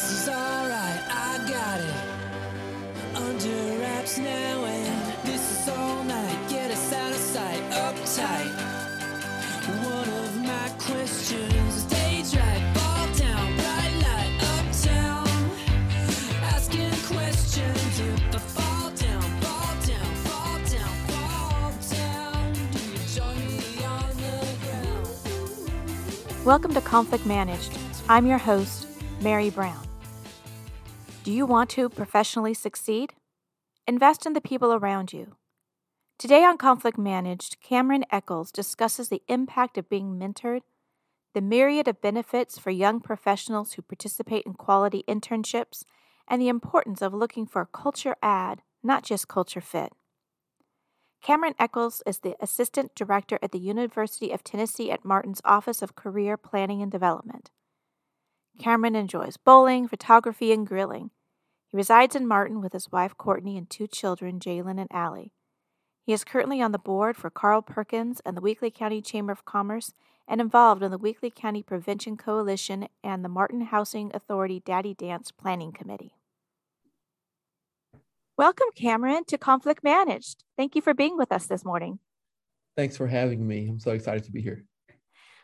[0.00, 3.16] This is alright, I got it.
[3.16, 6.38] Under wraps now, and this is all night.
[6.48, 8.50] Get us out of sight, uptight.
[9.84, 12.76] One of my questions is stage right?
[26.46, 27.76] Welcome to Conflict Managed.
[28.08, 28.86] I'm your host,
[29.20, 29.89] Merry Brown.
[31.22, 33.12] Do you want to professionally succeed?
[33.86, 35.36] Invest in the people around you.
[36.18, 40.62] Today on Conflict Managed, Kameron Echols discusses the impact of being mentored,
[41.34, 45.84] the myriad of benefits for young professionals who participate in quality internships,
[46.26, 49.92] and the importance of looking for a culture add, not just culture fit.
[51.22, 55.96] Kameron Echols is the Assistant Director at the University of Tennessee at Martin's Office of
[55.96, 57.50] Career Planning and Development.
[58.60, 61.10] Kameron enjoys bowling, photography, and grilling.
[61.68, 65.32] He resides in Martin with his wife Courtney and two children, Jaylen and Allie.
[66.04, 69.44] He is currently on the board for Carl Perkins and the Weakley County Chamber of
[69.44, 69.94] Commerce
[70.28, 75.30] and involved in the Weakley County Prevention Coalition and the Martin Housing Authority Daddy Dance
[75.30, 76.14] Planning Committee.
[78.36, 80.44] Welcome, Kameron, to Conflict Managed.
[80.56, 81.98] Thank you for being with us this morning.
[82.76, 83.68] Thanks for having me.
[83.68, 84.64] I'm so excited to be here.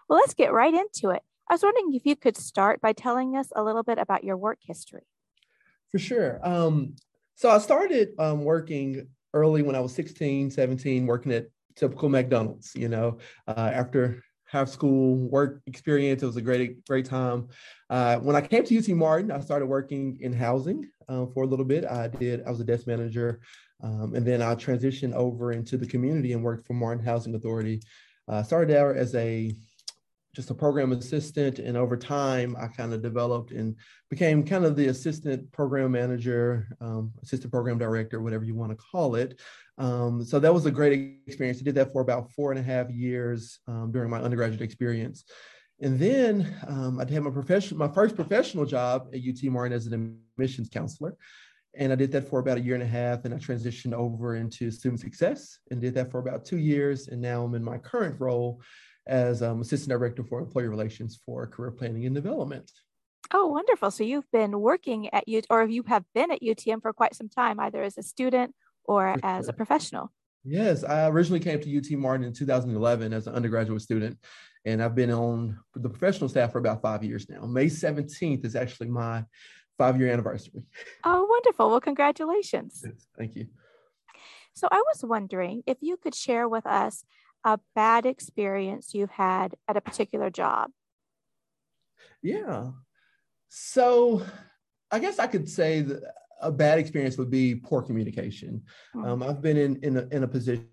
[0.08, 1.22] Well, let's get right into it.
[1.48, 4.36] I was wondering if you could start by telling us a little bit about your
[4.36, 5.06] work history.
[5.92, 6.40] For sure.
[6.42, 6.96] Um,
[7.36, 12.74] so I started um, working early when I was 16, 17, working at typical McDonald's,
[12.74, 16.22] you know, uh, after high school work experience.
[16.22, 17.48] It was a great, great time.
[17.90, 21.46] Uh, when I came to UT Martin, I started working in housing uh, for a
[21.46, 21.84] little bit.
[21.84, 23.40] I did, I was a desk manager.
[23.82, 27.82] Um, and then I transitioned over into the community and worked for Martin Housing Authority.
[28.26, 29.54] Uh, started out as a
[30.36, 31.58] just a program assistant.
[31.58, 33.74] And over time, I kind of developed and
[34.10, 38.76] became kind of the assistant program manager, um, assistant program director, whatever you want to
[38.76, 39.40] call it.
[39.78, 41.58] Um, so that was a great experience.
[41.58, 45.24] I did that for about four and a half years um, during my undergraduate experience.
[45.80, 49.86] And then um, I had my profession, my first professional job at UT Martin as
[49.86, 51.16] an admissions counselor.
[51.78, 53.24] And I did that for about a year and a half.
[53.24, 57.08] And I transitioned over into student success and did that for about two years.
[57.08, 58.60] And now I'm in my current role
[59.06, 62.70] as um, Assistant Director for Employee Relations for Career Planning and Development.
[63.32, 63.90] Oh, wonderful.
[63.90, 67.28] So you've been working at UT, or you have been at UTM for quite some
[67.28, 69.50] time, either as a student or for as sure.
[69.50, 70.12] a professional.
[70.44, 74.16] Yes, I originally came to UT Martin in 2011 as an undergraduate student,
[74.64, 77.44] and I've been on the professional staff for about five years now.
[77.46, 79.24] May 17th is actually my
[79.76, 80.62] five year anniversary.
[81.04, 81.70] Oh, wonderful.
[81.70, 82.82] Well, congratulations.
[82.84, 83.46] Yes, thank you.
[84.54, 87.04] So I was wondering if you could share with us
[87.46, 90.72] a bad experience you've had at a particular job?
[92.20, 92.72] Yeah.
[93.48, 94.26] So
[94.90, 96.02] I guess I could say that
[96.42, 98.62] a bad experience would be poor communication.
[98.92, 99.04] Hmm.
[99.04, 100.66] Um, I've been in, in, a, in a position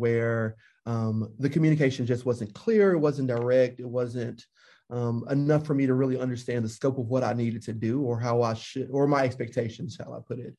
[0.00, 4.44] where um, the communication just wasn't clear, it wasn't direct, it wasn't
[4.90, 8.02] um, enough for me to really understand the scope of what I needed to do
[8.02, 10.56] or how I should, or my expectations, how I put it.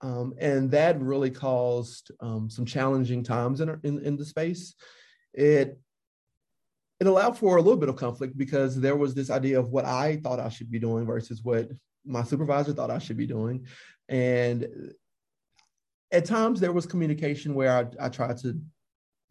[0.00, 4.74] Um, and that really caused um, some challenging times in, in, in the space
[5.34, 5.78] it
[6.98, 9.86] it allowed for a little bit of conflict because there was this idea of what
[9.86, 11.70] I thought I should be doing versus what
[12.04, 13.66] my supervisor thought I should be doing.
[14.08, 14.92] And
[16.12, 18.60] at times there was communication where I, I tried to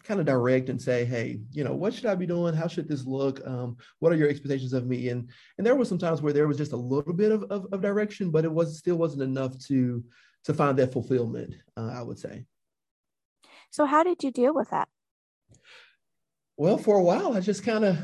[0.03, 2.55] kind of direct and say, hey, you know, what should I be doing?
[2.55, 3.45] How should this look?
[3.45, 5.09] Um, what are your expectations of me?
[5.09, 7.67] And and there were some times where there was just a little bit of, of,
[7.71, 10.03] of direction, but it was still wasn't enough to
[10.45, 12.45] to find that fulfillment, uh, I would say.
[13.71, 14.87] So how did you deal with that?
[16.59, 17.97] Well, for a while, I just kind of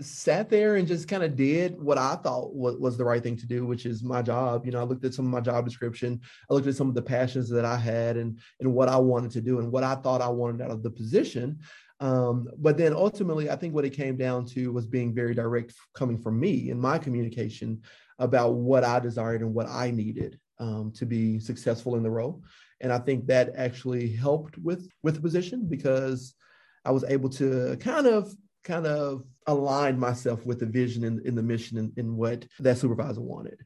[0.00, 3.36] sat there and just kind of did what I thought was, was the right thing
[3.36, 4.64] to do, which is my job.
[4.64, 6.18] You know, I looked at some of my job description.
[6.50, 9.30] I looked at some of the passions that I had and and what I wanted
[9.32, 11.58] to do and what I thought I wanted out of the position.
[12.00, 15.74] Um, but then ultimately, I think what it came down to was being very direct
[15.94, 17.82] coming from me in my communication
[18.18, 22.42] about what I desired and what I needed um, to be successful in the role.
[22.80, 26.34] And I think that actually helped with with the position because
[26.84, 28.34] I was able to kind of
[28.64, 32.78] kind of align myself with the vision and, in the mission and, and what that
[32.78, 33.58] supervisor wanted.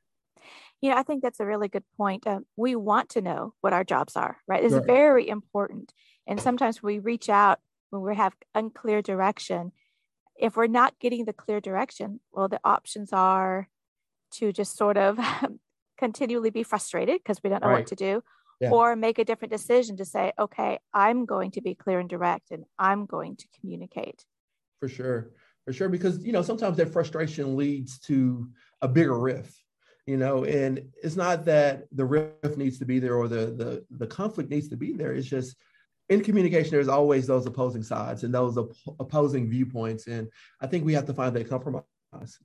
[0.81, 2.27] Yeah, I think that's a really good point.
[2.27, 4.63] Uh, we want to know what our jobs are, right?
[4.63, 4.87] It's right.
[4.87, 5.93] very important.
[6.27, 7.61] And sometimes we reach out
[7.91, 9.73] when we have unclear direction.
[10.39, 13.69] If we're not getting the clear direction, well, the options are
[14.33, 15.19] to just sort of
[15.99, 17.79] continually be frustrated because we don't know right.
[17.79, 18.23] what to do,
[18.61, 18.71] yeah.
[18.71, 22.51] or make a different decision to say, okay, I'm going to be clear and direct
[22.51, 24.25] and I'm going to communicate.
[24.81, 25.31] For sure.
[25.65, 25.89] For sure.
[25.89, 28.49] Because, you know, sometimes that frustration leads to
[28.83, 29.55] a bigger rift.
[30.07, 33.85] you know and it's not that the rift needs to be there or the the
[33.91, 35.57] the conflict needs to be there it's just
[36.09, 40.29] in communication there's always those opposing sides and those op- opposing viewpoints and
[40.61, 41.83] i think we have to find that compromise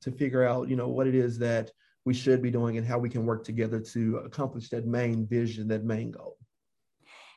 [0.02, 1.72] to figure out you know what it is that
[2.06, 5.68] we should be doing and how we can work together to accomplish that main vision
[5.68, 6.38] that main goal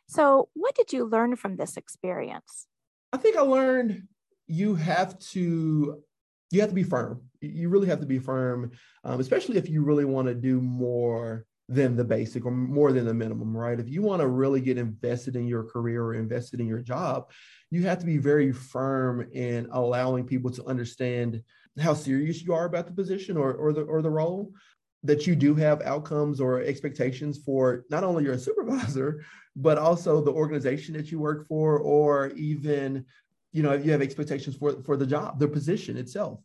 [0.07, 2.67] so what did you learn from this experience
[3.13, 4.07] i think i learned
[4.47, 6.03] you have to
[6.55, 7.21] you have to be firm.
[7.41, 8.71] You really have to be firm,
[9.03, 13.07] um, especially if you really want to do more than the basic or more than
[13.07, 13.81] the minimum, right?
[13.81, 17.31] If you want to really get invested in your career or invested in your job,
[17.71, 21.43] you have to be very firm in allowing people to understand
[21.81, 24.53] how serious you are about the position or, or the or the role
[25.03, 29.25] that you do have outcomes or expectations for not only your supervisor
[29.57, 33.05] but also the organization that you work for or even
[33.53, 36.41] you know you have expectations for for the job the position itself.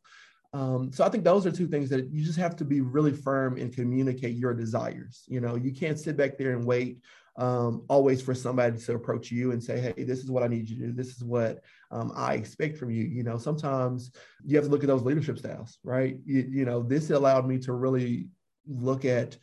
[0.52, 3.14] Um, so i think those are two things that you just have to be really
[3.14, 5.24] firm and communicate your desires.
[5.28, 7.00] You know you can't sit back there and wait
[7.38, 10.70] um, always for somebody to approach you and say hey this is what i need
[10.70, 10.94] you to do.
[10.94, 13.04] This is what um, i expect from you.
[13.04, 14.12] You know sometimes
[14.46, 16.18] you have to look at those leadership styles right?
[16.26, 18.28] You, you know this allowed me to really
[18.68, 19.38] look at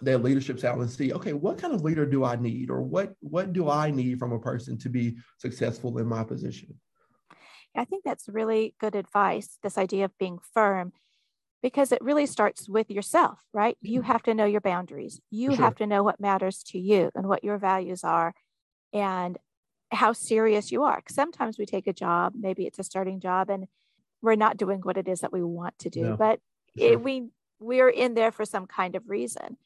[0.00, 2.70] their leadership style and see okay what kind of leader do i need?
[2.70, 6.78] Or what what do i need from a person to be successful in my position?
[7.74, 10.92] I think that's really good advice this idea of being firm
[11.62, 14.12] because it really starts with yourself right you mm-hmm.
[14.12, 15.64] have to know your boundaries you sure.
[15.64, 18.34] have to know what matters to you and what your values are
[18.92, 19.38] and
[19.90, 23.66] how serious you are sometimes we take a job maybe it's a starting job and
[24.22, 26.16] we're not doing what it is that we want to do no.
[26.16, 26.40] but
[26.78, 26.92] sure.
[26.92, 27.28] it, we
[27.60, 29.56] we're in there for some kind of reason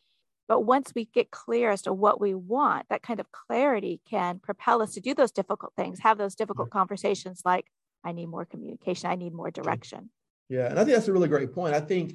[0.49, 4.39] but once we get clear as to what we want, that kind of clarity can
[4.39, 7.67] propel us to do those difficult things, have those difficult conversations like,
[8.05, 10.11] I need more communication, I need more direction.
[10.49, 10.67] Yeah.
[10.67, 11.75] And I think that's a really great point.
[11.75, 12.15] I think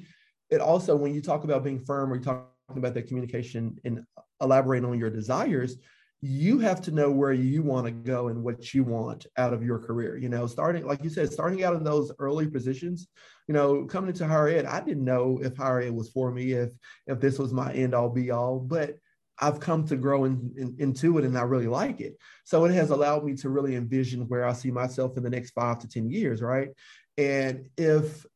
[0.50, 4.04] it also, when you talk about being firm or you talk about that communication and
[4.40, 5.76] elaborating on your desires,
[6.24, 9.64] you have to know where you want to go and what you want out of
[9.64, 10.16] your career.
[10.16, 13.08] You know, starting, like you said, starting out in those early positions,
[13.48, 16.52] you know, coming into higher ed, I didn't know if higher ed was for me,
[16.52, 16.70] if
[17.08, 18.98] if this was my end all be all, but
[19.40, 22.16] I've come to grow in, in, into it and I really like it.
[22.44, 25.50] So it has allowed me to really envision where I see myself in the next
[25.50, 26.68] five to 10 years, right?
[27.18, 28.26] And if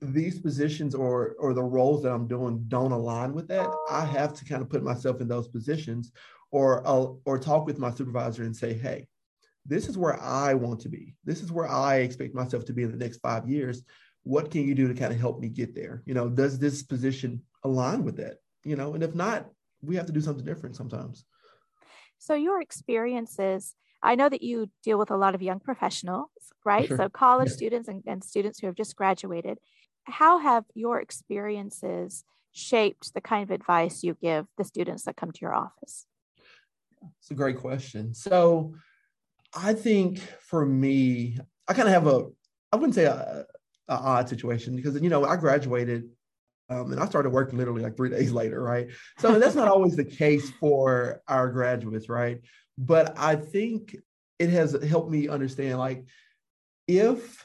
[0.00, 4.34] these positions or or the roles that I'm doing don't align with that, I have
[4.34, 6.12] to kind of put myself in those positions
[6.50, 9.08] or I'll, or talk with my supervisor and say, hey,
[9.64, 11.14] this is where I want to be.
[11.24, 13.82] This is where I expect myself to be in the next five years.
[14.22, 16.02] What can you do to kind of help me get there?
[16.06, 18.38] You know, does this position align with that?
[18.64, 19.48] You know, and if not,
[19.82, 21.24] we have to do something different sometimes.
[22.18, 23.74] So your experiences,
[24.06, 26.30] I know that you deal with a lot of young professionals,
[26.64, 26.86] right?
[26.86, 26.96] Sure.
[26.96, 27.56] So college yeah.
[27.56, 29.58] students and, and students who have just graduated.
[30.04, 35.32] How have your experiences shaped the kind of advice you give the students that come
[35.32, 36.06] to your office?
[37.18, 38.14] It's a great question.
[38.14, 38.74] So
[39.52, 42.26] I think for me, I kind of have a,
[42.72, 43.44] I wouldn't say a,
[43.88, 46.08] a odd situation because, you know, I graduated
[46.68, 48.88] um, and I started working literally like three days later, right?
[49.18, 52.40] So that's not always the case for our graduates, right?
[52.78, 53.96] But I think
[54.38, 56.04] it has helped me understand like
[56.86, 57.44] if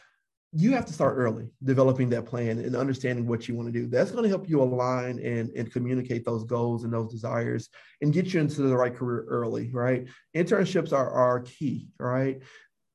[0.53, 3.87] you have to start early developing that plan and understanding what you want to do
[3.87, 7.69] that's going to help you align and, and communicate those goals and those desires
[8.01, 10.07] and get you into the right career early right?
[10.35, 12.41] Internships are, are key right?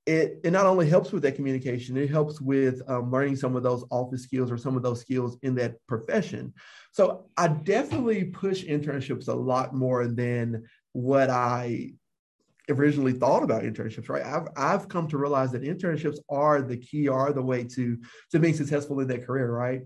[0.04, 3.62] It, it not only helps with that communication it helps with um, learning some of
[3.62, 6.52] those office skills or some of those skills in that profession.
[6.92, 11.92] So i definitely push internships a lot more than what i
[12.68, 14.24] originally thought about internships, right?
[14.24, 17.98] I've, I've come to realize that internships are the key, are the way to,
[18.32, 19.82] to being successful in that career, right?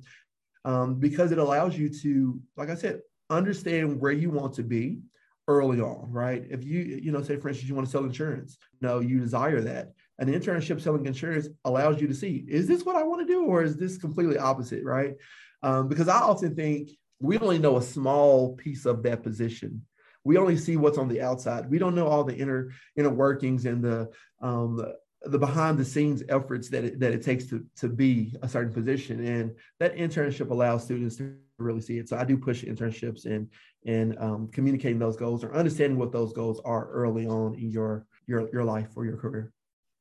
[0.64, 5.00] Um, because it allows you to, like I said, understand where you want to be
[5.48, 6.44] early on, right?
[6.48, 9.60] If you, you know, say for instance, you want to sell insurance, no, you desire
[9.62, 9.92] that.
[10.18, 13.44] An internship selling insurance allows you to see, is this what I want to do
[13.44, 15.14] or is this completely opposite, right?
[15.62, 19.82] Um, because I often think we only know a small piece of that position
[20.24, 21.70] we only see what's on the outside.
[21.70, 24.10] We don't know all the inner inner workings and the
[24.40, 28.34] um, the, the behind the scenes efforts that it, that it takes to to be
[28.42, 29.24] a certain position.
[29.24, 32.08] And that internship allows students to really see it.
[32.08, 33.48] So I do push internships and
[33.86, 38.06] and um, communicating those goals or understanding what those goals are early on in your
[38.26, 39.52] your your life or your career.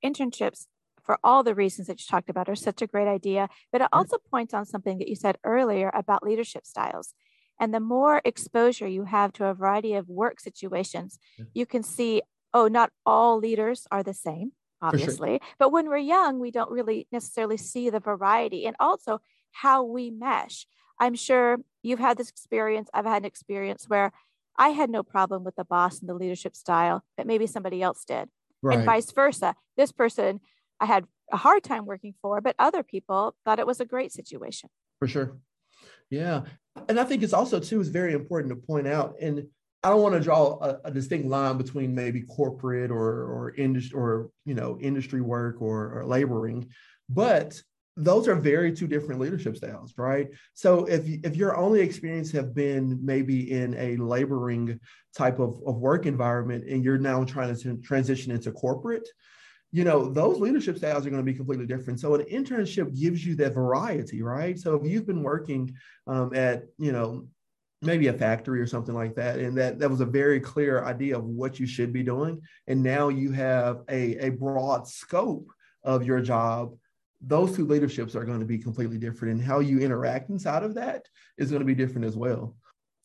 [0.04, 0.68] Internships
[1.10, 3.88] for all the reasons that you talked about are such a great idea, but it
[3.92, 7.16] also points on something that you said earlier about leadership styles.
[7.60, 11.46] And the more exposure you have to a variety of work situations, yeah.
[11.54, 12.22] you can see,
[12.54, 15.30] oh, not all leaders are the same, obviously.
[15.30, 15.39] Sure.
[15.58, 18.66] But when we're young, we don't really necessarily see the variety.
[18.66, 19.20] And also,
[19.51, 20.68] how we mesh.
[21.00, 22.89] I'm sure you've had this experience.
[22.94, 24.12] I've had an experience where
[24.58, 28.04] I had no problem with the boss and the leadership style, but maybe somebody else
[28.06, 28.30] did.
[28.62, 28.78] Right.
[28.78, 29.56] And vice versa.
[29.78, 30.42] This person
[30.80, 34.12] I had a hard time working for, but other people thought it was a great
[34.12, 34.70] situation.
[35.00, 35.38] For sure.
[36.10, 36.42] Yeah.
[36.88, 39.16] And I think it's also, too, is very important to point out.
[39.22, 39.48] And
[39.84, 43.98] I don't want to draw a, a distinct line between maybe corporate or or industry
[43.98, 46.70] or you know industry work or, or laboring,
[47.08, 47.62] but
[47.96, 50.30] those are very two different leadership styles, right?
[50.54, 54.80] So if if your only experience have been maybe in a laboring
[55.16, 59.08] type of, of work environment and you're now trying to transition into corporate,
[59.72, 62.00] you know, those leadership styles are going to be completely different.
[62.00, 64.58] So an internship gives you that variety, right?
[64.58, 65.76] So if you've been working
[66.08, 67.28] um, at, you know,
[67.82, 71.18] maybe a factory or something like that, and that that was a very clear idea
[71.18, 75.52] of what you should be doing, and now you have a, a broad scope
[75.84, 76.74] of your job
[77.22, 80.76] those two leaderships are going to be completely different and how you interact inside of
[80.76, 81.06] that
[81.38, 82.56] is going to be different as well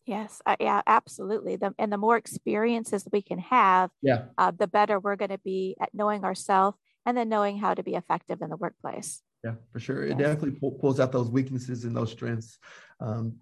[0.07, 4.67] yes uh, yeah absolutely the, and the more experiences we can have yeah uh, the
[4.67, 8.41] better we're going to be at knowing ourselves and then knowing how to be effective
[8.43, 10.13] in the workplace yeah for sure yes.
[10.13, 12.59] it definitely pulls out those weaknesses and those strengths
[13.01, 13.35] um,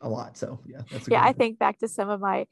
[0.00, 2.46] a lot so yeah that's yeah i think back to some of my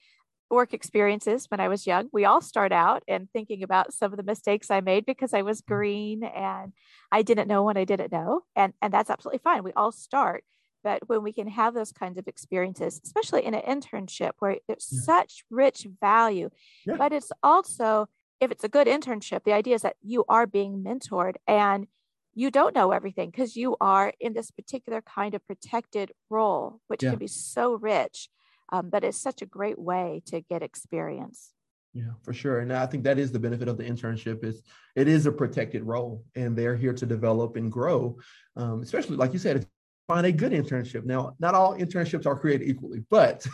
[0.51, 2.09] work experiences when I was young.
[2.13, 5.43] We all start out and thinking about some of the mistakes I made because I
[5.43, 5.75] was mm-hmm.
[5.75, 6.73] green and
[7.13, 8.43] I didn't know what I didn't know.
[8.57, 9.65] And, and that's absolutely fine.
[9.65, 10.45] We all start.
[10.85, 14.89] But when we can have those kinds of experiences, especially in an internship where there's
[14.93, 15.01] yeah.
[15.01, 16.51] such rich value,
[16.87, 16.97] yeah.
[16.97, 18.07] but it's also,
[18.41, 21.89] if it's a good internship, the idea is that you are being mentored and
[22.35, 27.03] you don't know everything because you are in this particular kind of protected role, which
[27.03, 27.11] yeah.
[27.11, 28.29] can be so rich
[28.73, 31.53] um, but it's such a great way to get experience
[31.93, 34.63] yeah for sure and i think that is the benefit of the internship is
[34.97, 38.17] it is a protected role and they're here to develop and grow
[38.57, 39.67] um, especially like you said
[40.07, 43.47] find a good internship now not all internships are created equally but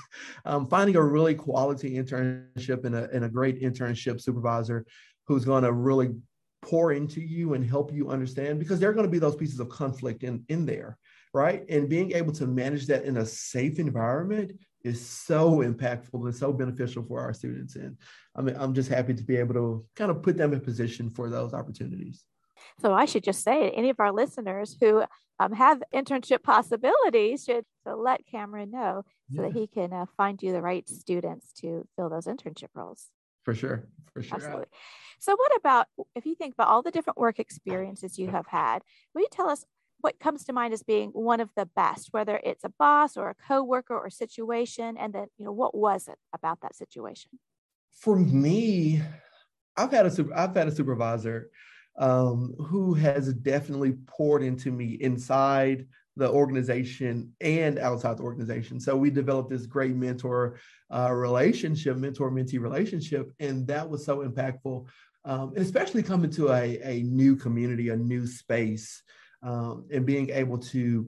[0.45, 4.85] um, finding a really quality internship and a, and a great internship supervisor
[5.27, 6.11] who's going to really
[6.63, 9.61] pour into you and help you understand because there are going to be those pieces
[9.61, 10.99] of conflict in in there
[11.33, 14.53] right and being able to manage that in a safe environment
[14.85, 17.77] is so impactful and so beneficial for our students.
[17.77, 17.97] And
[18.35, 21.11] I mean, I'm just happy to be able to kind of put them in position
[21.11, 22.25] for those opportunities.
[22.81, 25.05] So I should just say, any of our listeners who
[25.39, 29.49] um, have internship possibilities should so let Kameron know so yeah.
[29.49, 33.09] that he can uh, find you the right students to fill those internship roles.
[33.45, 34.37] For sure, for sure.
[34.37, 34.67] Absolutely.
[35.19, 38.81] So, what about if you think about all the different work experiences you have had?
[39.15, 39.65] Will you tell us
[40.01, 43.31] what comes to mind as being one of the best, whether it's a boss or
[43.31, 47.31] a coworker or situation, and then you know what was it about that situation?
[47.93, 49.03] For me,
[49.77, 51.51] I've had a super, I've had a supervisor
[52.01, 58.81] um, who has definitely poured into me inside the organization and outside the organization.
[58.81, 60.59] So we developed this great mentor
[60.91, 64.87] uh, relationship, mentor mentee relationship, and that was so impactful.
[65.27, 69.03] Um, especially coming to a, a new community, a new space
[69.43, 71.07] um, and being able to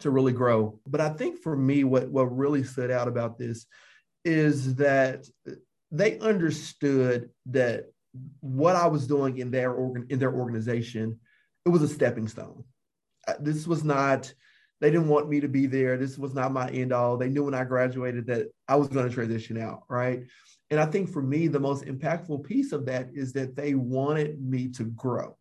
[0.00, 0.80] to really grow.
[0.86, 3.66] But I think for me, what what really stood out about this
[4.24, 5.26] is that
[5.92, 7.84] they understood that
[8.40, 11.18] what I was doing in their organ in their organization,
[11.64, 12.64] it was a stepping stone.
[13.26, 14.32] Uh, this was not.
[14.80, 15.96] They didn't want me to be there.
[15.96, 17.16] This was not my end all.
[17.16, 20.22] They knew when I graduated that I was going to transition out, right?
[20.70, 24.40] And I think for me, the most impactful piece of that is that they wanted
[24.40, 25.36] me to grow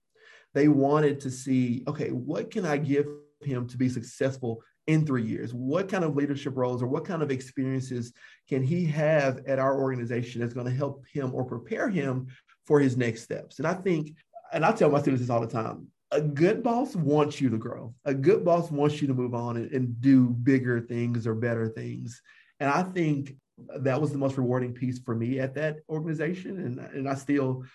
[0.57, 3.05] they wanted to see, okay, what can I give
[3.41, 5.53] him to be successful in three years?
[5.53, 8.11] What kind of leadership roles or what kind of experiences
[8.49, 12.25] can he have at our organization that's going to help him or prepare him
[12.67, 13.57] for his next steps?
[13.57, 14.13] And I think,
[14.53, 17.57] and I tell my students this all the time a good boss wants you to
[17.57, 17.93] grow.
[18.05, 21.67] A good boss wants you to move on and, and do bigger things or better
[21.67, 22.21] things.
[22.61, 23.35] And I think
[23.79, 26.59] that was the most rewarding piece for me at that organization.
[26.59, 27.65] And, and I still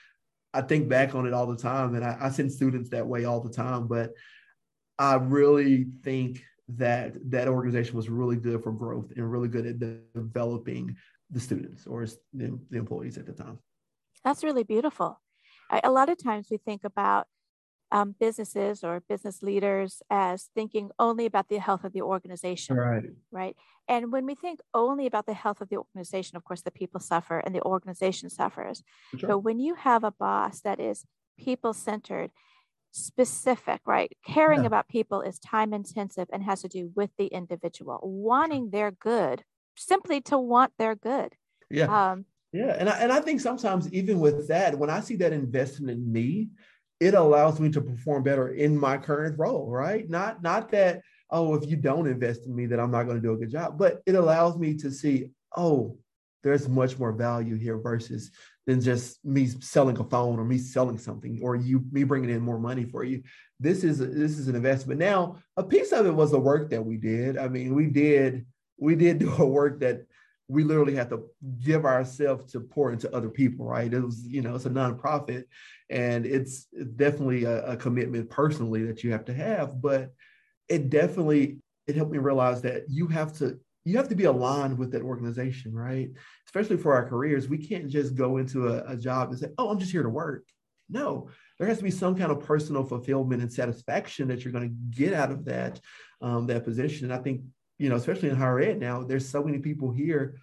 [0.54, 3.24] I think back on it all the time, and I, I send students that way
[3.24, 3.86] all the time.
[3.86, 4.12] But
[4.98, 6.44] I really think
[6.76, 9.78] that that organization was really good for growth and really good at
[10.14, 10.96] developing
[11.30, 13.58] the students or the, the employees at the time.
[14.24, 15.20] That's really beautiful.
[15.82, 17.26] A lot of times we think about
[17.90, 22.76] um, businesses or business leaders as thinking only about the health of the organization.
[22.76, 23.04] Right.
[23.30, 23.56] Right.
[23.88, 27.00] And when we think only about the health of the organization, of course, the people
[27.00, 28.82] suffer and the organization suffers.
[29.18, 29.28] Sure.
[29.28, 31.04] But when you have a boss that is
[31.38, 32.30] people centered,
[32.92, 34.12] specific, right?
[34.26, 34.66] Caring yeah.
[34.66, 39.44] about people is time intensive and has to do with the individual, wanting their good,
[39.76, 41.34] simply to want their good.
[41.70, 42.12] Yeah.
[42.12, 42.76] Um, yeah.
[42.78, 46.12] And I, and I think sometimes, even with that, when I see that investment in
[46.12, 46.48] me,
[47.00, 50.08] it allows me to perform better in my current role, right?
[50.08, 53.22] Not not that oh, if you don't invest in me, then I'm not going to
[53.22, 53.78] do a good job.
[53.78, 55.96] But it allows me to see, oh,
[56.44, 58.30] there's much more value here versus
[58.66, 62.40] than just me selling a phone or me selling something or you me bringing in
[62.42, 63.22] more money for you.
[63.58, 65.00] This is this is an investment.
[65.00, 67.38] Now, a piece of it was the work that we did.
[67.38, 68.44] I mean, we did
[68.78, 70.06] we did do a work that
[70.48, 71.24] we literally have to
[71.62, 73.92] give ourselves to pour into other people, right?
[73.92, 75.44] It was, you know, it's a nonprofit
[75.88, 76.64] and it's
[76.96, 80.10] definitely a, a commitment personally that you have to have, but
[80.68, 84.78] it definitely it helped me realize that you have to you have to be aligned
[84.78, 86.10] with that organization, right?
[86.46, 87.48] Especially for our careers.
[87.48, 90.08] We can't just go into a, a job and say, oh, I'm just here to
[90.08, 90.44] work.
[90.88, 94.68] No, there has to be some kind of personal fulfillment and satisfaction that you're going
[94.68, 95.80] to get out of that
[96.20, 97.10] um, that position.
[97.10, 97.42] And I think
[97.82, 100.36] you know, especially in higher ed now, there's so many people here.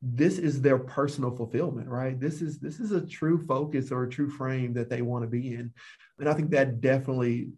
[0.00, 2.18] This is their personal fulfillment, right?
[2.20, 5.28] This is this is a true focus or a true frame that they want to
[5.28, 5.72] be in,
[6.20, 7.50] and I think that definitely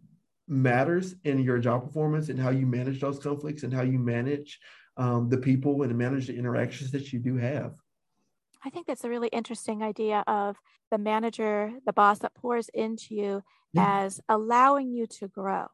[0.47, 4.59] matters in your job performance and how you manage those conflicts and how you manage
[4.97, 7.75] um, the people and manage the interactions that you do have.
[8.65, 10.57] I think that's a really interesting idea of
[10.89, 13.43] the manager, the boss that pours into you
[13.73, 14.05] yeah.
[14.05, 15.67] as allowing you to grow.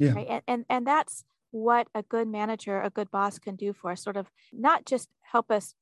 [0.00, 0.12] Yeah.
[0.12, 0.26] Right?
[0.28, 4.02] And, and and that's what a good manager, a good boss can do for us,
[4.02, 5.74] sort of not just help us,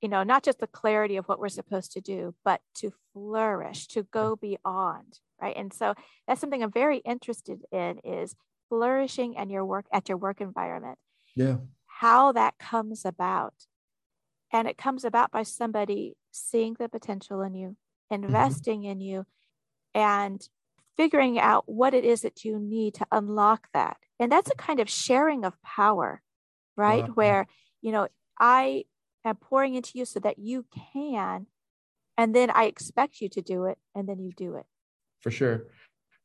[0.00, 3.86] you know, not just the clarity of what we're supposed to do, but to flourish,
[3.88, 5.56] to go beyond, right?
[5.56, 5.94] And so
[6.26, 8.34] that's something I'm very interested in is
[8.68, 10.98] flourishing and your work at your work environment.
[11.36, 11.56] Yeah.
[11.86, 13.54] How that comes about.
[14.52, 17.76] And it comes about by somebody seeing the potential in you,
[18.12, 18.24] mm-hmm.
[18.24, 18.90] investing mm-hmm.
[18.90, 19.26] in you,
[19.94, 20.46] and
[20.96, 24.78] figuring out what it is that you need to unlock that and that's a kind
[24.78, 26.22] of sharing of power,
[26.76, 27.08] right?
[27.08, 27.14] Wow.
[27.14, 27.46] Where,
[27.80, 28.06] you know,
[28.38, 28.84] I
[29.24, 31.46] am pouring into you so that you can,
[32.16, 34.64] and then I expect you to do it, and then you do it.
[35.22, 35.66] For sure.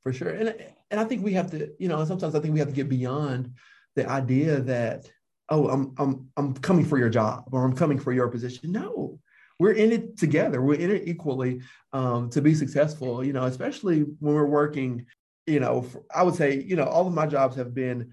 [0.04, 0.30] For sure.
[0.30, 0.56] And,
[0.92, 2.88] and I think we have to, you know, sometimes I think we have to get
[2.88, 3.56] beyond
[3.96, 5.10] the idea that,
[5.50, 8.72] oh, I'm, I'm, I'm coming for your job or I'm coming for your position.
[8.72, 9.20] No,
[9.60, 10.62] we're in it together.
[10.62, 11.62] We're in it equally
[11.94, 15.06] um, to be successful, you know, especially when we're working
[15.48, 18.12] you know, I would say, you know, all of my jobs have been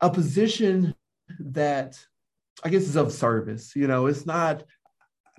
[0.00, 0.94] a position
[1.40, 1.98] that
[2.64, 3.74] I guess is of service.
[3.74, 4.62] You know, it's not,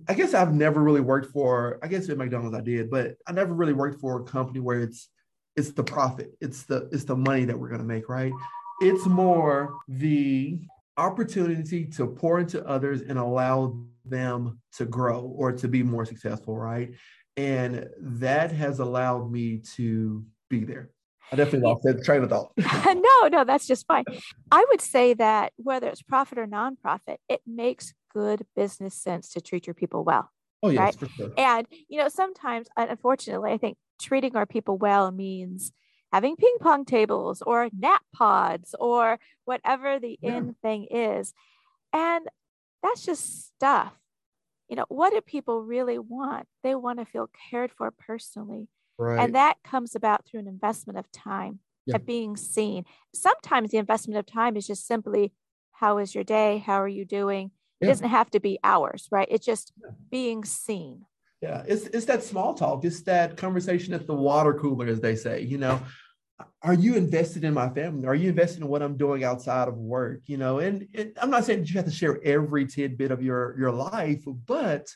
[0.07, 3.31] I guess I've never really worked for, I guess at McDonald's I did, but I
[3.31, 5.09] never really worked for a company where it's
[5.55, 8.31] it's the profit, it's the it's the money that we're gonna make, right?
[8.79, 10.59] It's more the
[10.97, 13.75] opportunity to pour into others and allow
[14.09, 16.91] them to grow or to be more successful, right?
[17.35, 20.89] And that has allowed me to be there.
[21.31, 22.53] I definitely lost the train of thought.
[22.57, 24.05] no, no, that's just fine.
[24.51, 29.41] I would say that whether it's profit or nonprofit, it makes good business sense to
[29.41, 30.31] treat your people well.
[30.63, 30.95] Oh, yes, right?
[30.95, 31.31] for sure.
[31.37, 35.71] And, you know, sometimes, unfortunately, I think treating our people well means
[36.13, 40.37] having ping pong tables or nap pods or whatever the yeah.
[40.37, 41.33] in thing is.
[41.93, 42.25] And
[42.87, 43.93] that's just stuff.
[44.67, 46.45] You know, what do people really want?
[46.63, 48.67] They want to feel cared for personally.
[48.97, 49.23] Right.
[49.23, 51.95] And that comes about through an investment of time, yeah.
[51.95, 52.85] of being seen.
[53.13, 55.33] Sometimes the investment of time is just simply,
[55.71, 56.57] how is your day?
[56.57, 57.51] How are you doing?
[57.79, 59.27] It doesn't have to be hours, right?
[59.29, 59.91] It's just yeah.
[60.09, 61.05] being seen.
[61.41, 62.83] Yeah, it's it's that small talk.
[62.83, 65.43] It's that conversation at the water cooler, as they say.
[65.43, 65.79] You know,
[66.61, 68.07] are you invested in my family?
[68.07, 70.21] Are you invested in what I'm doing outside of work?
[70.25, 73.23] You know, and, and I'm not saying that you have to share every tidbit of
[73.23, 74.87] your your life, but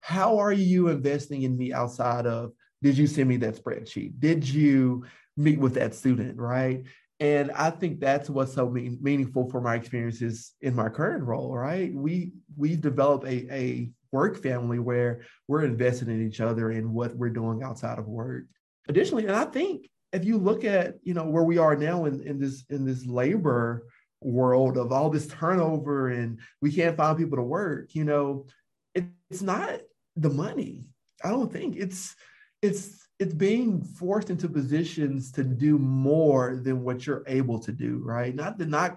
[0.00, 4.18] how are you investing in me outside of did you send me that spreadsheet?
[4.18, 5.04] Did you
[5.36, 6.38] meet with that student?
[6.38, 6.84] Right.
[7.20, 11.54] And I think that's what's so mean, meaningful for my experiences in my current role,
[11.54, 11.92] right?
[11.92, 17.14] We we develop a, a work family where we're invested in each other and what
[17.14, 18.44] we're doing outside of work.
[18.88, 22.20] Additionally, and I think if you look at you know where we are now in,
[22.22, 23.86] in this in this labor
[24.20, 28.46] world of all this turnover and we can't find people to work, you know,
[28.94, 29.80] it, it's not
[30.16, 30.84] the money.
[31.24, 32.14] I don't think it's
[32.62, 38.00] it's it's being forced into positions to do more than what you're able to do
[38.04, 38.96] right not the not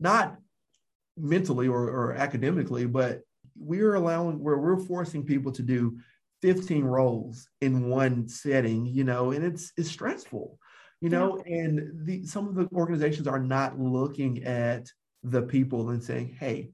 [0.00, 0.36] not
[1.16, 3.22] mentally or, or academically but
[3.58, 5.98] we're allowing where we're forcing people to do
[6.42, 10.58] 15 roles in one setting you know and it's it's stressful
[11.00, 11.56] you know yeah.
[11.56, 14.86] and the some of the organizations are not looking at
[15.22, 16.70] the people and saying hey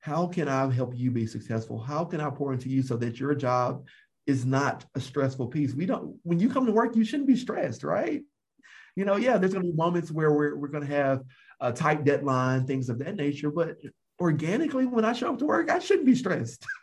[0.00, 3.18] how can i help you be successful how can i pour into you so that
[3.18, 3.82] your job
[4.26, 5.72] is not a stressful piece.
[5.72, 8.22] We don't, when you come to work, you shouldn't be stressed, right?
[8.96, 11.22] You know, yeah, there's going to be moments where we're, we're going to have
[11.60, 13.76] a tight deadline, things of that nature, but
[14.20, 16.64] organically, when I show up to work, I shouldn't be stressed.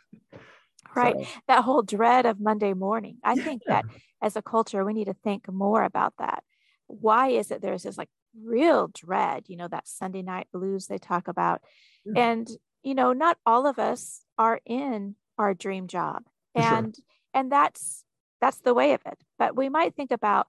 [0.96, 1.14] Right.
[1.18, 3.18] So, that whole dread of Monday morning.
[3.24, 3.44] I yeah.
[3.44, 3.84] think that
[4.22, 6.42] as a culture, we need to think more about that.
[6.86, 8.10] Why is it there's this like
[8.42, 11.62] real dread, you know, that Sunday night blues they talk about.
[12.04, 12.30] Yeah.
[12.30, 12.48] And,
[12.82, 16.24] you know, not all of us are in our dream job.
[16.54, 16.74] For sure.
[16.76, 16.96] And
[17.32, 18.04] and that's
[18.40, 19.18] that's the way of it.
[19.38, 20.46] But we might think about,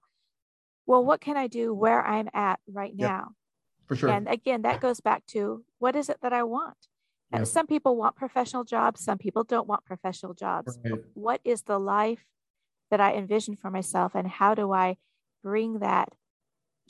[0.86, 3.08] well, what can I do where I'm at right Yeah.
[3.08, 3.28] now?
[3.86, 4.10] For sure.
[4.10, 6.76] And again, that goes back to what is it that I want?
[7.32, 10.78] And some people want professional jobs, some people don't want professional jobs.
[10.84, 11.00] Right.
[11.14, 12.24] What is the life
[12.90, 14.96] that I envision for myself, and how do I
[15.42, 16.08] bring that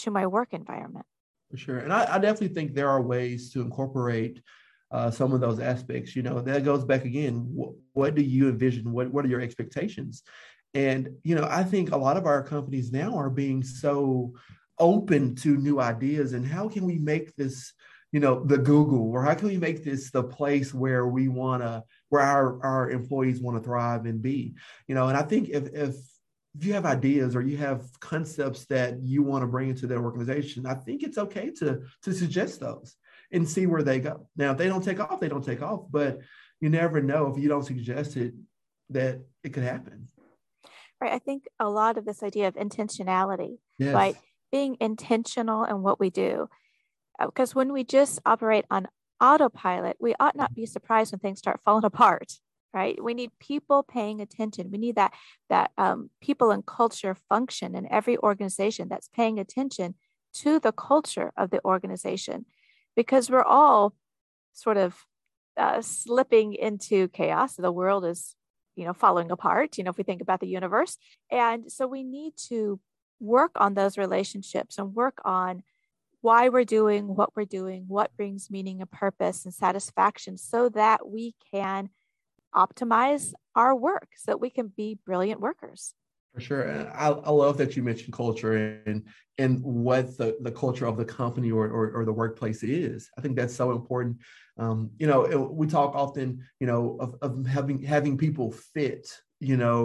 [0.00, 1.06] to my work environment?
[1.50, 1.78] For sure.
[1.78, 4.42] And I, I definitely think there are ways to incorporate
[4.90, 6.14] uh, some of those aspects.
[6.14, 7.56] You know, that goes back again.
[7.58, 8.92] Wh- what do you envision?
[8.92, 10.22] What What are your expectations?
[10.74, 14.34] And you know, I think a lot of our companies now are being so
[14.78, 16.34] open to new ideas.
[16.34, 17.72] And how can we make this,
[18.12, 21.62] you know, the Google, or how can we make this the place where we want
[21.62, 24.54] to, where our our employees want to thrive and be?
[24.86, 25.96] You know, and I think if if
[26.58, 30.02] if you have ideas or you have concepts that you want to bring into their
[30.02, 32.96] organization, I think it's okay to to suggest those
[33.32, 34.28] and see where they go.
[34.36, 36.20] Now, if they don't take off, they don't take off, but
[36.60, 38.34] you never know if you don't suggest it
[38.90, 40.08] that it could happen.
[41.00, 41.12] Right.
[41.12, 43.94] I think a lot of this idea of intentionality, Yes.
[43.94, 44.16] right?
[44.50, 46.48] Being intentional in what we do.
[47.20, 48.88] Because when we just operate on
[49.20, 52.32] autopilot, we ought not be surprised when things start falling apart.
[52.74, 53.02] Right.
[53.02, 54.70] We need people paying attention.
[54.70, 55.14] We need that
[55.48, 59.94] that um, people and culture function in every organization that's paying attention
[60.34, 62.44] to the culture of the organization,
[62.94, 63.94] because we're all
[64.52, 65.06] sort of
[65.56, 67.54] uh, slipping into chaos.
[67.54, 68.36] The world is
[68.76, 70.98] you know falling apart you know if we think about the universe
[71.30, 72.78] and so we need to
[73.18, 75.62] work on those relationships and work on
[76.26, 80.98] why we're doing what we're doing what brings meaning and purpose and satisfaction so that
[81.16, 81.88] we can
[82.54, 85.94] optimize our work so that we can be brilliant workers
[86.34, 86.62] For sure.
[87.06, 88.54] I, I love that you mentioned culture
[88.90, 88.98] and
[89.38, 92.98] and what the, the culture of the company or, or, or the workplace is.
[93.16, 94.14] I think that's so important.
[94.62, 96.26] Um, you know, it- we talk often,
[96.60, 99.04] you know, of, of having having people fit,
[99.50, 99.78] you know,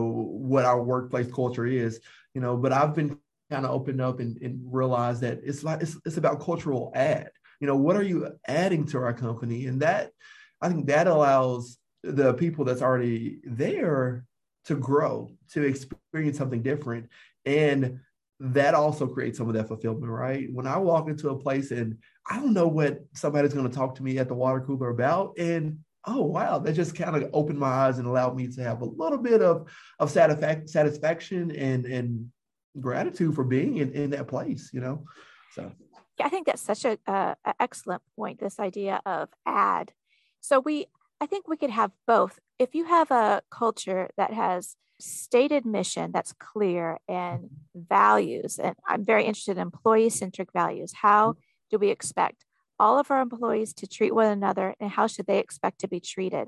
[0.51, 1.93] what our workplace culture is,
[2.33, 3.09] you know, but I've been
[3.51, 7.29] kind of opened up and, and realized that it's like it's, it's about cultural add.
[7.59, 9.67] You know, what are you adding to our company?
[9.67, 10.11] And that
[10.61, 14.25] I think that allows the people that's already there
[14.65, 17.09] to grow, to experience something different.
[17.45, 17.99] And
[18.39, 20.47] that also creates some of that fulfillment, right?
[20.51, 21.97] When I walk into a place and
[22.29, 25.37] I don't know what somebody's going to talk to me at the water cooler about,
[25.37, 28.81] and oh wow, that just kind of opened my eyes and allowed me to have
[28.81, 29.67] a little bit of
[29.99, 32.31] of satisfaction and and
[32.79, 35.05] gratitude for being in, in that place, you know.
[35.53, 35.71] So
[36.19, 38.39] Yeah, I think that's such a, a, a excellent point.
[38.39, 39.93] This idea of add.
[40.39, 40.87] So we,
[41.19, 42.39] I think we could have both.
[42.59, 49.03] If you have a culture that has stated mission that's clear and values, and I'm
[49.03, 50.93] very interested in employee centric values.
[50.93, 51.35] How
[51.69, 52.45] do we expect
[52.79, 55.99] all of our employees to treat one another, and how should they expect to be
[55.99, 56.47] treated?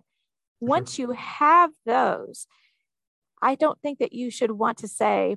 [0.59, 2.47] Once you have those,
[3.41, 5.35] I don't think that you should want to say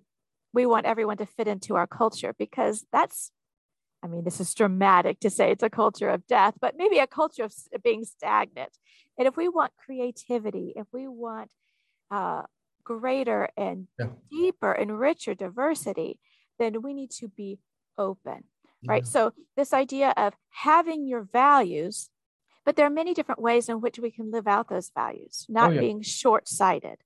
[0.56, 3.30] we want everyone to fit into our culture because that's
[4.02, 7.06] I mean, this is dramatic to say it's a culture of death, but maybe a
[7.06, 8.72] culture of being stagnant.
[9.18, 11.50] And if we want creativity, if we want
[12.10, 12.42] uh,
[12.84, 14.10] greater and Yeah.
[14.30, 16.18] deeper and richer diversity,
[16.58, 17.58] then we need to be
[17.98, 18.44] open,
[18.86, 19.06] right?
[19.06, 22.10] So, this idea of having your values,
[22.64, 25.70] but there are many different ways in which we can live out those values, not
[25.70, 25.80] Oh, yeah.
[25.80, 26.98] being short sighted.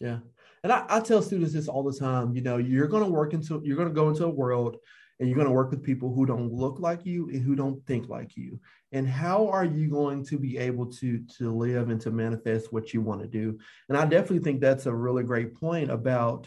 [0.00, 0.20] Yeah.
[0.68, 3.32] And I, I tell students this all the time, you know, you're going to work
[3.32, 4.76] into, you're going to go into a world
[5.18, 7.82] and you're going to work with people who don't look like you and who don't
[7.86, 8.60] think like you.
[8.92, 12.92] And how are you going to be able to, to live and to manifest what
[12.92, 13.58] you want to do?
[13.88, 16.46] And I definitely think that's a really great point about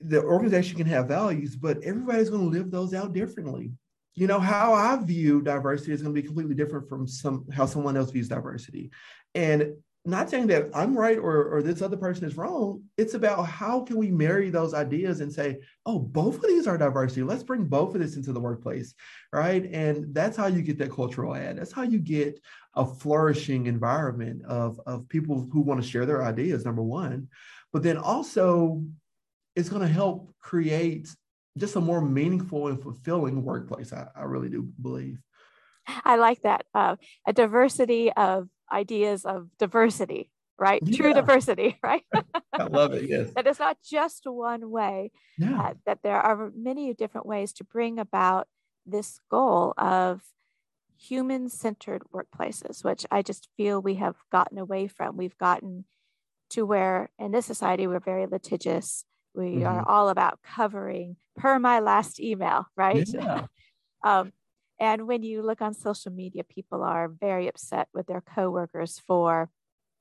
[0.00, 3.72] the organization can have values, but everybody's going to live those out differently.
[4.14, 7.66] You know, how I view diversity is going to be completely different from some how
[7.66, 8.90] someone else views diversity.
[9.34, 12.82] And not saying that I'm right or, or this other person is wrong.
[12.96, 16.76] It's about how can we marry those ideas and say, oh, both of these are
[16.76, 17.22] diversity.
[17.22, 18.94] Let's bring both of this into the workplace,
[19.32, 19.64] right?
[19.72, 21.58] And that's how you get that cultural add.
[21.58, 22.40] That's how you get
[22.74, 27.28] a flourishing environment of, of people who want to share their ideas, number one.
[27.72, 28.82] But then also,
[29.54, 31.08] it's going to help create
[31.56, 33.92] just a more meaningful and fulfilling workplace.
[33.92, 35.18] I, I really do believe.
[36.04, 36.64] I like that.
[36.74, 40.82] Uh, a diversity of ideas of diversity, right?
[40.94, 42.02] True diversity, right?
[42.52, 43.08] I love it.
[43.08, 43.30] Yes.
[43.34, 45.60] that it's not just one way, Yeah.
[45.60, 48.48] uh, that there are many different ways to bring about
[48.86, 50.22] this goal of
[50.98, 55.16] human centered workplaces, which I just feel we have gotten away from.
[55.16, 55.84] We've gotten
[56.50, 59.04] to where in this society we're very litigious.
[59.34, 63.08] We are all about covering per my last email, right?
[63.08, 63.46] Yeah.
[64.04, 64.32] um,
[64.82, 69.48] And when you look on social media, people are very upset with their coworkers for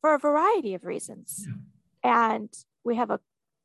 [0.01, 1.45] for a variety of reasons.
[1.47, 2.31] Yeah.
[2.31, 2.49] And
[2.83, 3.19] we have a,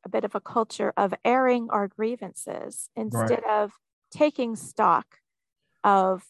[0.05, 3.63] a bit of a culture of airing our grievances instead right.
[3.63, 3.71] of
[4.11, 5.07] taking stock
[5.83, 6.23] of,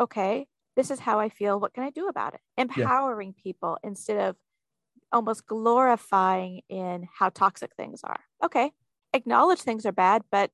[0.00, 1.60] okay, this is how I feel.
[1.60, 2.40] What can I do about it?
[2.56, 3.42] Empowering yeah.
[3.44, 4.34] people instead of
[5.12, 8.18] almost glorifying in how toxic things are.
[8.42, 8.72] Okay,
[9.12, 10.50] acknowledge things are bad, but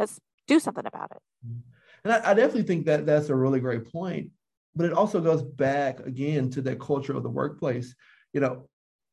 [0.00, 1.22] let's do something about it.
[1.46, 1.60] Mm-hmm.
[2.04, 4.30] And I, I definitely think that that's a really great point.
[4.76, 7.94] But it also goes back again to that culture of the workplace.
[8.32, 8.68] You know,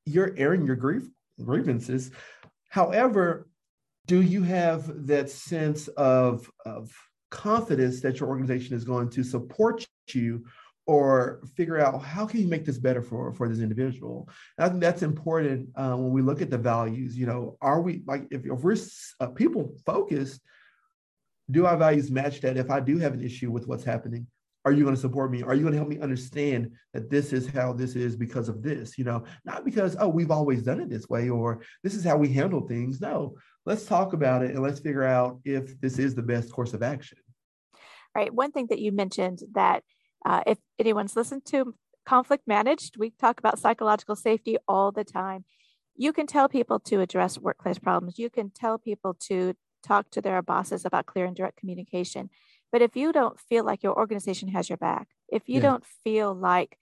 [0.06, 1.04] you're airing your grief
[1.44, 2.12] grievances.
[2.70, 3.48] However,
[4.08, 6.92] do you have that sense of, of
[7.30, 10.44] confidence that your organization is going to support you
[10.88, 14.28] or figure out how can you make this better for for this individual
[14.58, 17.82] and i think that's important uh, when we look at the values you know are
[17.82, 18.76] we like if, if we're
[19.22, 20.42] uh, people focused
[21.52, 22.58] do our values match that?
[22.58, 24.28] If i do have an issue with what's happening
[24.64, 25.42] are you going to support me?
[25.42, 28.62] Are you going to help me understand that this is how this is because of
[28.62, 29.24] this you know?
[29.44, 32.62] Not because oh we've always done it this way or this is how we handle
[32.68, 33.02] things.
[33.02, 33.36] No
[33.66, 36.84] let's talk about it and let's figure out if this is the best course of
[36.84, 37.18] action.
[38.16, 38.34] Right.
[38.34, 39.84] One thing that you mentioned that
[40.26, 41.74] uh, if anyone's listened to
[42.06, 45.46] conflict managed, we talk about psychological safety all the time.
[45.96, 48.18] You can tell people to address workplace problems.
[48.18, 52.30] You can tell people to talk to their bosses about clear and direct communication.
[52.72, 55.62] But if you don't feel like your organization has your back, if you yeah.
[55.62, 56.78] don't feel like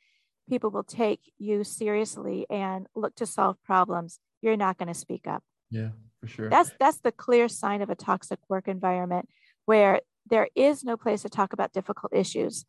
[0.47, 5.27] people will take you seriously and look to solve problems, you're not going to speak
[5.27, 5.43] up.
[5.71, 6.49] Yeah, for sure.
[6.49, 9.29] That's that's the clear sign of a toxic work environment
[9.65, 12.65] where there is no place to talk about difficult issues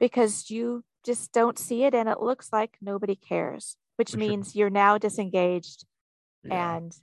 [0.00, 4.52] because you just don't see it and it looks like nobody cares, which For means
[4.52, 4.60] sure.
[4.60, 5.84] you're now disengaged
[6.44, 6.76] yeah.
[6.76, 6.96] and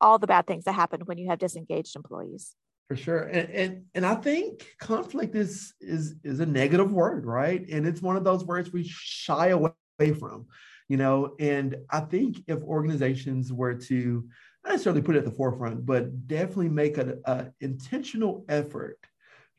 [0.00, 2.54] all the bad things that happen when you have disengaged employees.
[2.88, 3.22] For sure.
[3.22, 7.66] And, and and I think conflict is is is a negative word, right?
[7.68, 10.46] And it's one of those words we shy away from,
[10.88, 11.34] you know.
[11.40, 14.28] And I think if organizations were to
[14.64, 17.22] not necessarily put it at the forefront, but definitely make an
[17.60, 18.98] intentional effort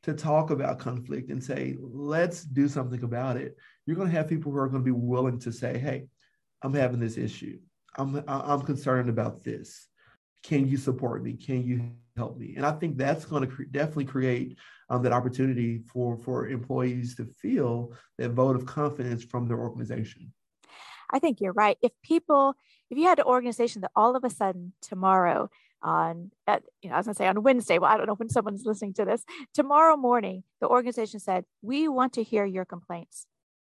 [0.04, 4.30] to talk about conflict and say, let's do something about it, you're going to have
[4.30, 6.08] people who are going to be willing to say, hey,
[6.62, 7.60] I'm having this issue.
[7.98, 9.88] I'm, I'm concerned about this.
[10.44, 11.34] Can you support me?
[11.34, 12.56] Can you help me?
[12.56, 14.58] And I think that's going to cre- definitely create
[14.90, 20.34] um, that opportunity for, for employees to feel that vote of confidence from their organization.
[21.12, 21.78] I think you're right.
[21.82, 22.56] If people,
[22.90, 25.50] if you had an organization that all of a sudden tomorrow
[25.82, 27.78] on at, you know, I was gonna say on Wednesday.
[27.80, 29.24] Well, I don't know when someone's listening to this.
[29.54, 33.28] Tomorrow morning, the organization said, We want to hear your complaints.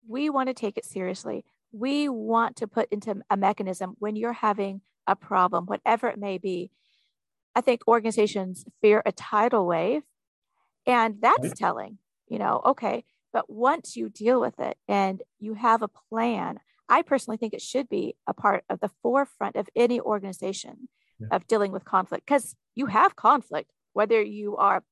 [0.07, 1.44] We want to take it seriously.
[1.73, 6.38] We want to put into a mechanism when you're having a problem, whatever it may
[6.38, 6.71] be.
[7.57, 10.03] I think organizations fear a tidal wave,
[10.87, 15.83] and that's telling, you know, okay, but once you deal with it and you have
[15.83, 20.01] a plan, I personally think it should be a part of the forefront of any
[20.01, 21.29] organization yeah.
[21.33, 24.83] of dealing with conflict because you have conflict whether you are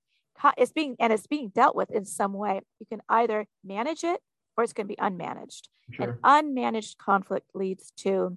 [0.58, 4.20] it's being and it's being dealt with in some way you can either manage it
[4.56, 6.18] or it's going to be unmanaged sure.
[6.24, 8.36] and unmanaged conflict leads to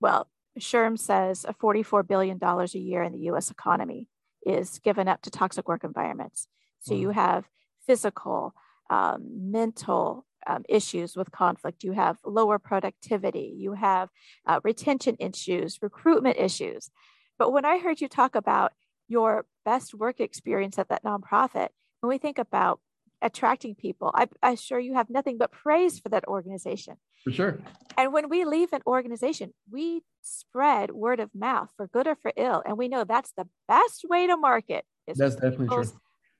[0.00, 4.08] well SHRM says a $44 billion a year in the US economy
[4.44, 6.48] is given up to toxic work environments.
[6.80, 7.00] So mm.
[7.00, 7.48] you have
[7.86, 8.54] physical,
[8.90, 11.82] um, mental um, issues with conflict.
[11.82, 13.54] You have lower productivity.
[13.56, 14.08] You have
[14.46, 16.90] uh, retention issues, recruitment issues.
[17.38, 18.72] But when I heard you talk about
[19.08, 21.68] your best work experience at that nonprofit,
[22.00, 22.80] when we think about
[23.22, 26.96] attracting people, I, I'm sure you have nothing but praise for that organization.
[27.24, 27.58] For sure.
[27.98, 32.32] And when we leave an organization, we spread word of mouth for good or for
[32.36, 32.62] ill.
[32.64, 35.84] And we know that's the best way to market is that's definitely true.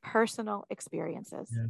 [0.03, 1.53] personal experiences.
[1.53, 1.67] Yeah.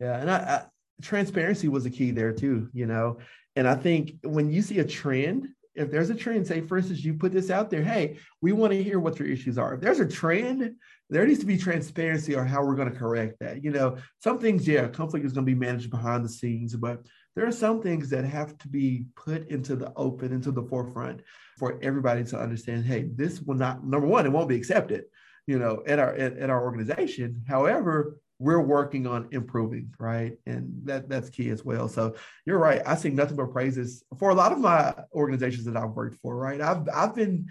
[0.00, 0.20] Yeah.
[0.20, 0.62] And I, I,
[1.02, 3.18] transparency was a key there too, you know.
[3.56, 7.04] And I think when you see a trend, if there's a trend, say for instance,
[7.04, 9.74] you put this out there, hey, we want to hear what your issues are.
[9.74, 10.74] If there's a trend,
[11.10, 13.62] there needs to be transparency on how we're going to correct that.
[13.62, 17.06] You know, some things, yeah, conflict is going to be managed behind the scenes, but
[17.34, 21.20] there are some things that have to be put into the open, into the forefront
[21.58, 25.04] for everybody to understand, hey, this will not, number one, it won't be accepted,
[25.46, 27.44] you know, at our at, at our organization.
[27.46, 30.38] However, we're working on improving, right?
[30.46, 31.88] And that that's key as well.
[31.88, 32.82] So you're right.
[32.84, 36.36] I see nothing but praises for a lot of my organizations that I've worked for,
[36.36, 36.60] right?
[36.60, 37.48] I've I've been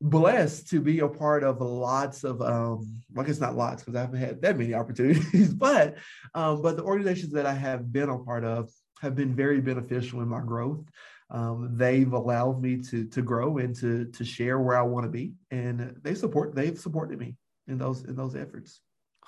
[0.00, 3.96] blessed to be a part of lots of um well, I guess not lots because
[3.96, 5.96] I haven't had that many opportunities, but
[6.34, 10.22] um, but the organizations that I have been a part of have been very beneficial
[10.22, 10.84] in my growth.
[11.30, 15.10] Um, they've allowed me to to grow and to to share where I want to
[15.10, 17.36] be, and they support they've supported me
[17.68, 18.80] in those in those efforts.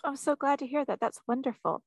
[0.05, 1.01] I'm so glad to hear that.
[1.01, 1.83] That's wonderful.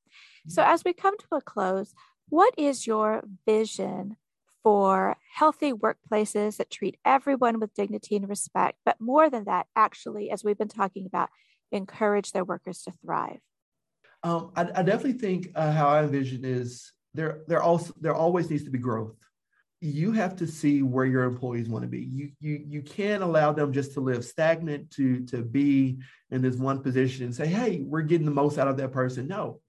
[0.47, 1.93] So, as we come to a close,
[2.29, 4.17] what is your vision
[4.63, 10.29] for healthy workplaces that treat everyone with dignity and respect, but more than that, actually,
[10.29, 11.29] as we've been talking about,
[11.71, 13.39] encourage their workers to thrive?
[14.23, 17.41] Um, I, I, definitely think uh, how I envision is there.
[17.47, 19.15] There also there always needs to be growth.
[19.81, 22.01] You have to see where your employees want to be.
[22.01, 26.55] You you you can't allow them just to live stagnant to to be in this
[26.55, 29.27] one position and say, hey, we're getting the most out of that person.
[29.27, 29.59] No,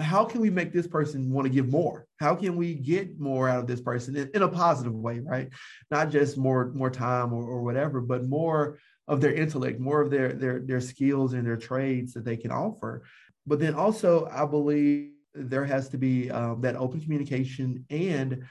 [0.00, 3.48] how can we make this person want to give more how can we get more
[3.48, 5.50] out of this person in, in a positive way right
[5.90, 10.10] not just more more time or, or, whatever but more of their intellect more of
[10.10, 13.02] their their their skills and their trades that they can offer
[13.46, 18.44] but then also i believe there has to be um, that open communication and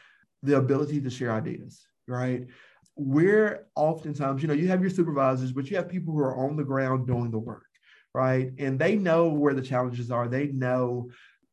[0.43, 2.47] the ability to share ideas right
[2.95, 6.55] we're oftentimes you know you have your supervisors but you have people who are on
[6.55, 7.65] the ground doing the work
[8.13, 8.51] right?
[8.57, 10.27] And they know where the challenges are.
[10.27, 11.09] They know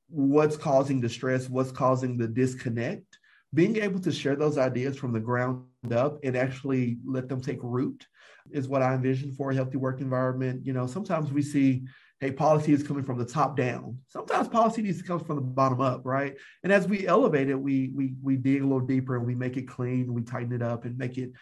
[0.09, 3.18] what's causing the stress, what's causing the disconnect,
[3.55, 7.59] being able to share those ideas from the ground up and actually let them take
[7.62, 8.07] root
[8.51, 10.64] is what I envision for a healthy work environment.
[10.64, 11.85] You know, sometimes we see,
[12.20, 13.98] hey, policy is coming from the top down.
[14.09, 16.37] Sometimes policy needs to come from the bottom up, right?
[16.64, 19.57] And as we elevate it, we we we dig a little deeper and we make
[19.57, 21.33] it clean, we tighten it up and make it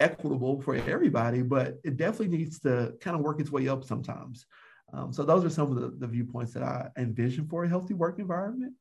[0.00, 1.42] equitable for everybody.
[1.42, 4.46] But it definitely needs to kind of work its way up sometimes.
[4.92, 7.94] Um, so those are some of the, the viewpoints that I envision for a healthy
[7.94, 8.74] work environment.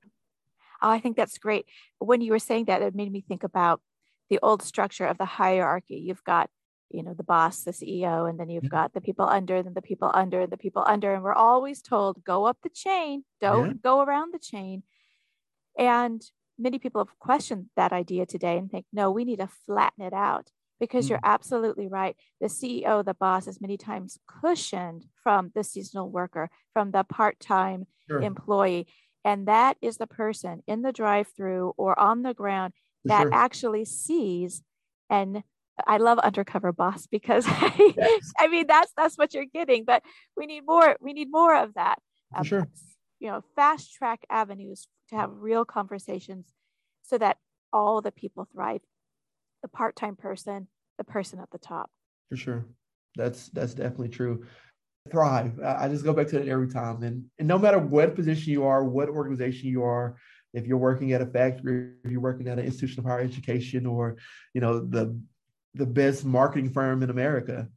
[0.81, 1.65] Oh, I think that's great.
[1.99, 3.81] When you were saying that, it made me think about
[4.29, 5.95] the old structure of the hierarchy.
[5.95, 6.49] You've got,
[6.93, 8.69] you know, the boss, the CEO, and then you've yeah.
[8.69, 11.13] got the people under, and the people under, and the people under.
[11.13, 13.73] And we're always told, go up the chain, don't yeah.
[13.83, 14.83] go around the chain.
[15.77, 16.23] And
[16.57, 20.13] many people have questioned that idea today and think, no, we need to flatten it
[20.13, 21.11] out because mm.
[21.11, 22.15] you're absolutely right.
[22.39, 27.39] The CEO, the boss, is many times cushioned from the seasonal worker, from the part
[27.39, 28.21] time sure.
[28.21, 28.87] employee.
[29.25, 32.73] And that is the person in the drive through or on the ground
[33.05, 33.33] that sure.
[33.33, 34.61] actually sees
[35.09, 35.43] and
[35.87, 37.47] I love undercover boss because
[37.97, 38.31] yes.
[38.37, 40.03] I mean that's that's what you're getting, but
[40.37, 41.99] we need more we need more of that.
[42.35, 42.67] Um, sure.
[43.19, 46.45] You know, fast track avenues to have real conversations
[47.03, 47.37] so that
[47.71, 48.81] all the people thrive.
[49.61, 51.89] The part-time person, the person at the top.
[52.29, 52.65] For sure.
[53.15, 54.45] That's that's definitely true.
[55.11, 55.59] Thrive.
[55.61, 57.03] I just go back to it every time.
[57.03, 60.15] And, and no matter what position you are, what organization you are,
[60.53, 63.85] if you're working at a factory, if you're working at an institution of higher education
[63.85, 64.15] or,
[64.53, 65.19] you know, the
[65.73, 67.67] the best marketing firm in America,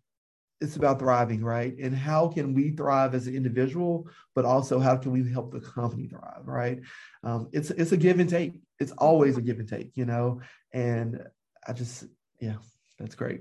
[0.60, 1.74] it's about thriving, right?
[1.78, 5.60] And how can we thrive as an individual, but also how can we help the
[5.60, 6.80] company thrive, right?
[7.22, 8.54] Um, it's it's a give and take.
[8.78, 10.40] It's always a give and take, you know.
[10.72, 11.22] And
[11.66, 12.04] I just,
[12.40, 12.56] yeah,
[12.98, 13.40] that's great.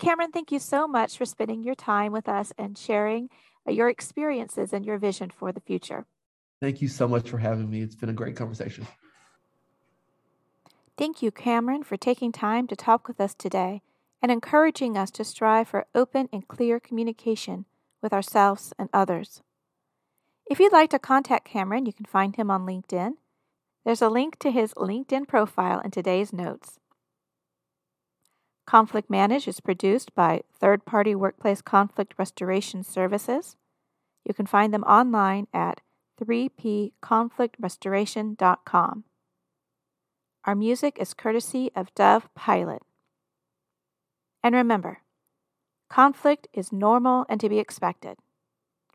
[0.00, 3.28] Kameron, thank you so much for spending your time with us and sharing
[3.68, 6.04] uh, your experiences and your vision for the future.
[6.60, 7.80] Thank you so much for having me.
[7.80, 8.86] It's been a great conversation.
[10.96, 13.82] Thank you, Kameron, for taking time to talk with us today
[14.22, 17.64] and encouraging us to strive for open and clear communication
[18.00, 19.42] with ourselves and others.
[20.46, 23.14] If you'd like to contact Kameron, you can find him on LinkedIn.
[23.84, 26.78] There's a link to his LinkedIn profile in today's notes.
[28.66, 33.56] Conflict Manage is produced by third party workplace conflict restoration services.
[34.24, 35.82] You can find them online at
[36.22, 39.04] 3pconflictrestoration.com.
[40.46, 42.82] Our music is courtesy of Dove Pilot.
[44.42, 44.98] And remember,
[45.88, 48.18] conflict is normal and to be expected.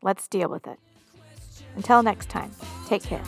[0.00, 0.78] Let's deal with it.
[1.74, 2.52] Until next time,
[2.86, 3.24] take care.